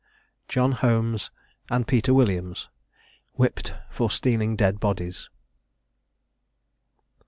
[0.47, 1.29] JOHN HOLMES
[1.69, 2.69] AND PETER WILLIAMS.
[3.33, 5.29] WHIPPED FOR STEALING DEAD BODIES.